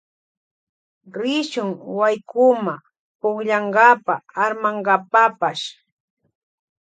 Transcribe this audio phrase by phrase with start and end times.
[1.19, 2.75] Rishun waykuma
[3.19, 5.63] pukllankapa armankapapash.